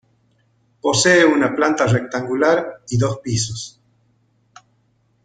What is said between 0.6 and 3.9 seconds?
Posee una planta rectangular y dos pisos.